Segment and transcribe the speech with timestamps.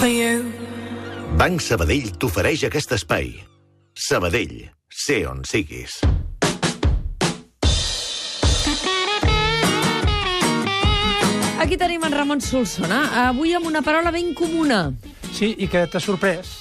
[0.00, 0.48] for you.
[1.36, 3.34] Banc Sabadell t'ofereix aquest espai.
[3.92, 5.98] Sabadell, sé on siguis.
[11.60, 14.86] Aquí tenim en Ramon Solsona, avui amb una paraula ben comuna.
[15.36, 16.59] Sí, i que t'ha sorprès.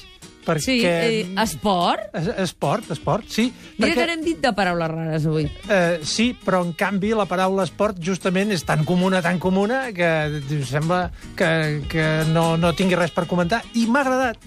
[0.50, 0.66] Perquè...
[0.66, 2.09] Sí, eh, esport?
[2.18, 3.47] Es- Esport, esport, sí.
[3.77, 5.45] Mira que n'hem dit de paraules rares avui.
[5.70, 10.07] Eh, sí, però en canvi la paraula esport justament és tan comuna, tan comuna, que
[10.39, 11.04] em sembla
[11.38, 11.51] que,
[11.91, 13.61] que no, no tingui res per comentar.
[13.77, 14.41] I m'ha agradat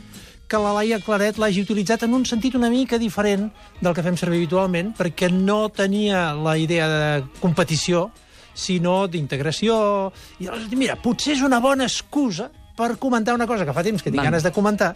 [0.52, 3.46] que la Laia Claret l'hagi utilitzat en un sentit una mica diferent
[3.80, 7.06] del que fem servir habitualment, perquè no tenia la idea de
[7.40, 8.10] competició,
[8.52, 10.10] sinó d'integració.
[10.42, 14.02] I aleshores, mira, potser és una bona excusa per comentar una cosa que fa temps
[14.02, 14.92] que tinc ganes de comentar,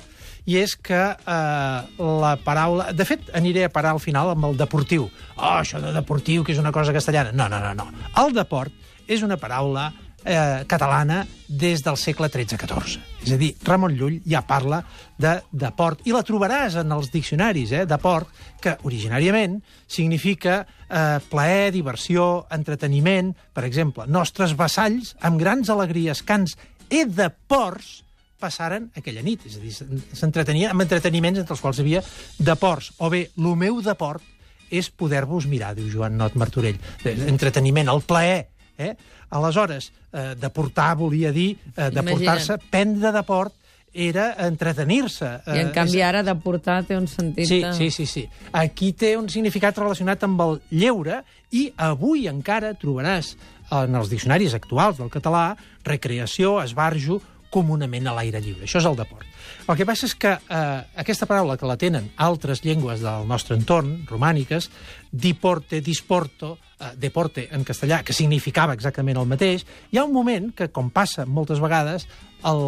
[0.47, 1.79] i és que eh,
[2.23, 2.91] la paraula...
[2.97, 5.09] De fet, aniré a parar al final amb el deportiu.
[5.37, 7.35] Oh, això de deportiu, que és una cosa castellana.
[7.35, 8.11] No, no, no, no.
[8.23, 9.91] El deport és una paraula
[10.27, 13.01] eh, catalana des del segle XIII-XIV.
[13.27, 14.83] És a dir, Ramon Llull ja parla
[15.19, 18.31] de deport, i la trobaràs en els diccionaris, eh, deport,
[18.63, 23.33] que originàriament significa eh, plaer, diversió, entreteniment.
[23.55, 26.59] Per exemple, nostres vassalls, amb grans alegries, cants
[26.91, 28.03] e de ports,
[28.39, 29.47] passaren aquella nit.
[29.49, 29.73] És a dir,
[30.13, 32.03] s'entretenien amb entreteniments entre els quals havia
[32.39, 32.93] deports.
[32.99, 34.23] O bé, el meu deport
[34.71, 36.77] és poder-vos mirar, diu Joan Not Martorell.
[37.05, 38.49] Eh, Entreteniment, el plaer.
[38.77, 38.93] Eh?
[39.31, 43.55] Aleshores, eh, deportar volia dir eh, deportar-se, prendre deport
[43.97, 45.25] era entretenir-se.
[45.47, 47.47] I en Eh, canvi ara de portar té un sentit...
[47.49, 48.27] Sí, de- sí, sí, sí.
[48.53, 51.23] Aquí té un significat relacionat amb el lleure
[51.57, 53.33] i avui encara trobaràs
[53.71, 55.55] en els diccionaris actuals del català
[55.87, 58.67] recreació, esbarjo, comunament a l'aire lliure.
[58.67, 59.25] Això és el deport.
[59.67, 63.57] El que passa és que eh, aquesta paraula que la tenen altres llengües del nostre
[63.57, 64.69] entorn, romàniques,
[65.11, 70.53] diporte, disporto, eh, deporte en castellà, que significava exactament el mateix, hi ha un moment
[70.57, 72.07] que, com passa moltes vegades,
[72.47, 72.63] el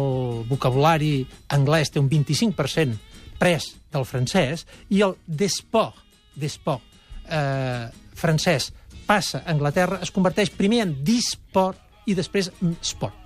[0.49, 1.23] vocabulari
[1.55, 2.97] anglès té un 25%
[3.39, 6.03] pres del francès i el desport,
[6.35, 6.83] desport
[7.29, 7.87] eh,
[8.19, 8.73] francès
[9.09, 13.17] passa a Anglaterra, es converteix primer en disport i després en sport.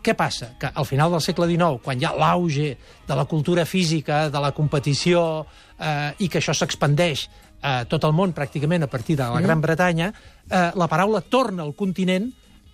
[0.00, 0.54] Què passa?
[0.56, 2.70] Que al final del segle XIX, quan hi ha l'auge
[3.06, 5.44] de la cultura física, de la competició,
[5.76, 7.26] eh, i que això s'expandeix
[7.60, 10.08] a tot el món pràcticament a partir de la Gran Bretanya,
[10.48, 12.30] eh, la paraula torna al continent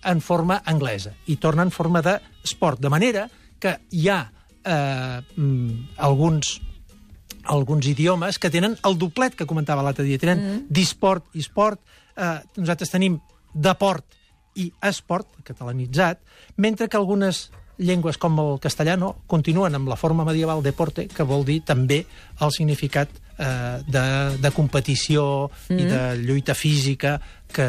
[0.07, 2.79] en forma anglesa i torna en forma d'esport.
[2.79, 3.27] De manera
[3.59, 4.21] que hi ha
[4.63, 6.61] eh, mm, alguns
[7.47, 10.21] alguns idiomes que tenen el doblet que comentava l'altre dia.
[10.21, 10.67] Tenen mm.
[10.69, 11.81] disport i esport.
[12.17, 13.21] Eh, nosaltres tenim
[13.53, 14.05] deport
[14.57, 16.21] i esport, catalanitzat,
[16.57, 21.45] mentre que algunes llengües com el castellano continuen amb la forma medieval deporte, que vol
[21.45, 22.03] dir també
[22.41, 24.05] el significat eh, de,
[24.41, 25.77] de competició mm.
[25.77, 27.19] i de lluita física
[27.53, 27.69] que,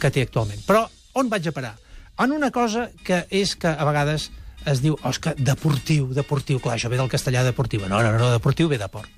[0.00, 0.64] que té actualment.
[0.64, 0.86] Però
[1.20, 1.74] on vaig a parar?
[2.24, 4.30] En una cosa que és que a vegades
[4.64, 7.84] es diu, que deportiu, deportiu, clar, això ve del castellà deportiu.
[7.88, 9.10] No, no, no, deportiu ve de port.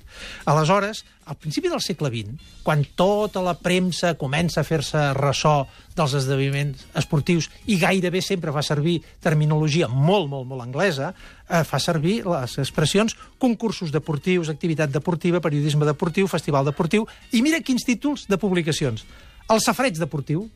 [0.49, 2.35] Aleshores, al principi del segle XX,
[2.65, 8.63] quan tota la premsa comença a fer-se ressò dels esdeveniments esportius i gairebé sempre fa
[8.65, 11.13] servir terminologia molt, molt, molt anglesa,
[11.47, 17.61] eh, fa servir les expressions concursos deportius, activitat deportiva, periodisme deportiu, festival deportiu, i mira
[17.61, 19.05] quins títols de publicacions.
[19.49, 20.49] El Safreig deportiu,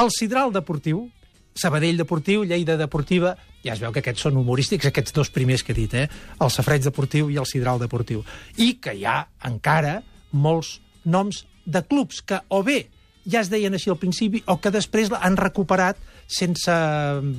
[0.00, 1.10] el Sidral deportiu,
[1.54, 3.34] Sabadell deportiu, Lleida deportiva,
[3.64, 6.06] ja es veu que aquests són humorístics, aquests dos primers que he dit, eh?
[6.40, 8.22] el Safreig deportiu i el Sidral deportiu.
[8.56, 10.00] I que hi ha encara
[10.30, 12.84] molts noms de clubs que o bé
[13.30, 15.98] ja es deien així al principi o que després han recuperat
[16.30, 16.72] sense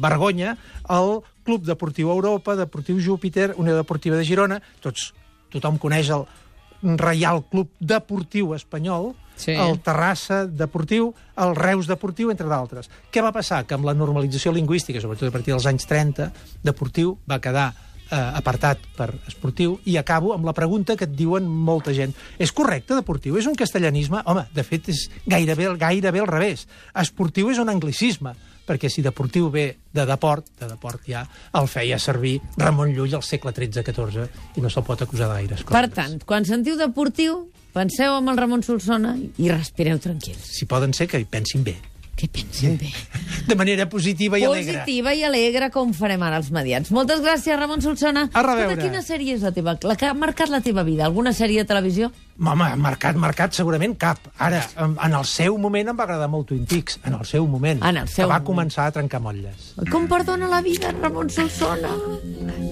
[0.04, 0.58] vergonya
[0.90, 5.10] el Club Deportiu Europa, Deportiu Júpiter, Unió Deportiva de Girona, tots,
[5.50, 6.28] tothom coneix el
[6.82, 9.52] Reial Club Deportiu Espanyol, Sí.
[9.52, 12.90] el Terrassa Deportiu, el Reus Deportiu, entre d'altres.
[13.12, 13.64] Què va passar?
[13.66, 16.32] Que amb la normalització lingüística, sobretot a partir dels anys 30,
[16.62, 17.72] deportiu va quedar
[18.12, 22.14] eh, apartat per esportiu, i acabo amb la pregunta que et diuen molta gent.
[22.38, 23.38] És correcte, deportiu?
[23.40, 24.22] És un castellanisme?
[24.26, 26.68] Home, de fet, és gairebé, gairebé al revés.
[26.94, 28.36] Esportiu és un anglicisme,
[28.68, 31.24] perquè si deportiu ve de deport, de deport ja
[31.58, 34.28] el feia servir Ramon Llull al segle XIII-XIV,
[34.58, 35.66] i no se'l pot acusar coses.
[35.70, 40.52] Per tant, quan sentiu deportiu, penseu amb el Ramon Solsona i respireu tranquils.
[40.58, 41.78] Si poden ser que hi pensin bé.
[42.16, 42.92] Que pensin bé.
[43.48, 44.82] De manera positiva i alegre.
[44.84, 46.92] Positiva i alegre, com farem ara els medians.
[46.94, 48.28] Moltes gràcies, Ramon Solsona.
[48.34, 48.76] A reveure.
[48.76, 49.78] Escolta, Quina sèrie és la teva?
[49.88, 51.08] La que ha marcat la teva vida?
[51.08, 52.12] Alguna sèrie de televisió?
[52.42, 54.18] Home, marcat, marcat, segurament cap.
[54.42, 57.46] Ara, en, en el seu moment em va agradar molt Twin Peaks, en el seu
[57.48, 57.84] moment.
[57.86, 58.48] En el seu que va moment.
[58.50, 59.76] començar a trencar motlles.
[59.92, 61.94] Com perdona la vida, Ramon Solsona?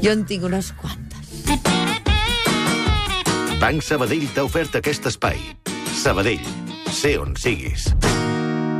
[0.01, 1.29] Jo en tinc unes quantes.
[3.59, 5.37] Banc Sabadell t'ha ofert aquest espai.
[5.99, 6.49] Sabadell,
[6.89, 7.91] sé on siguis.